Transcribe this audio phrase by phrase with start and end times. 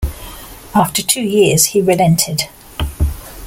[0.73, 2.47] After two years, he relented.